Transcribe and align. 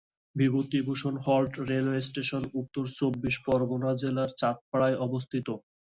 Bibhutibhushan 0.35 1.15
halt 1.25 1.53
railway 1.69 2.01
station 2.01 2.43
Uttar 2.53 2.85
Chabbish 2.97 3.35
Pargana 3.45 3.91
জেলার 4.01 4.29
চাঁদপাড়ায় 4.39 4.97
অবস্থিত। 4.99 5.47